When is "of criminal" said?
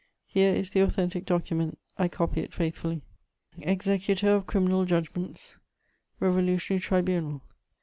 4.31-4.83